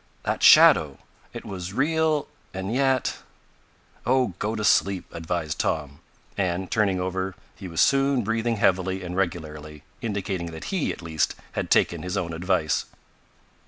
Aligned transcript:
"That 0.23 0.41
shadow. 0.41 0.97
It 1.31 1.45
was 1.45 1.73
real 1.73 2.27
and 2.55 2.73
yet" 2.73 3.17
"Oh, 4.07 4.33
go 4.39 4.55
to 4.55 4.63
sleep!" 4.63 5.05
advised 5.13 5.59
Tom, 5.59 5.99
and, 6.35 6.71
turning 6.71 6.99
over, 6.99 7.35
he 7.55 7.67
was 7.67 7.81
soon 7.81 8.23
breathing 8.23 8.55
heavily 8.55 9.03
and 9.03 9.15
regularly, 9.15 9.83
indicating 10.01 10.47
that 10.47 10.63
he, 10.73 10.91
at 10.91 11.03
least, 11.03 11.35
had 11.51 11.69
taken 11.69 12.01
his 12.01 12.17
own 12.17 12.33
advice. 12.33 12.85